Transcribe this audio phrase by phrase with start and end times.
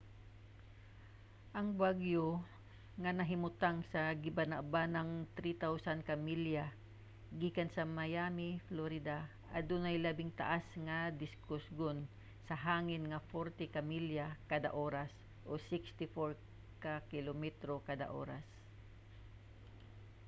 [1.57, 2.25] ang bagyo
[3.01, 6.65] nga nahimutang sa gibanabanang 3,000 ka milya
[7.41, 9.17] gikan sa miami florida
[9.57, 11.97] adunay labing taas nga gikusgon
[12.47, 15.11] sa hangin nga 40 ka milya kada oras
[15.45, 16.33] 64
[16.83, 18.47] ka kilometro kada oras